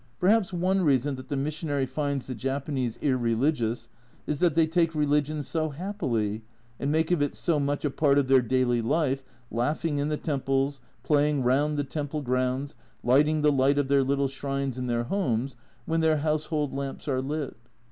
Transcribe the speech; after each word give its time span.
Perhaps 0.19 0.51
one 0.51 0.81
reason 0.81 1.13
that 1.13 1.27
the 1.27 1.37
missionary 1.37 1.85
finds 1.85 2.25
the 2.25 2.33
Japanese 2.33 2.97
irreligious 3.03 3.87
is 4.25 4.39
that 4.39 4.55
they 4.55 4.65
take 4.65 4.95
religion 4.95 5.43
so 5.43 5.69
happily, 5.69 6.41
and 6.79 6.91
make 6.91 7.11
of 7.11 7.21
it 7.21 7.35
so 7.35 7.59
much 7.59 7.85
a 7.85 7.91
part 7.91 8.17
of 8.17 8.27
their 8.27 8.41
daily 8.41 8.81
life, 8.81 9.23
laughing 9.51 9.99
in 9.99 10.07
the 10.07 10.17
temples, 10.17 10.81
playing 11.03 11.43
round 11.43 11.77
the 11.77 11.83
temple 11.83 12.23
grounds, 12.23 12.73
lighting 13.03 13.43
the 13.43 13.51
light 13.51 13.77
of 13.77 13.89
their 13.89 14.03
little 14.03 14.27
shrines 14.27 14.75
in 14.75 14.87
their 14.87 15.03
homes 15.03 15.55
when 15.85 16.01
their 16.01 16.17
house 16.17 16.45
hold 16.45 16.73
lamps 16.73 17.07
are 17.07 17.21
lit. 17.21 17.55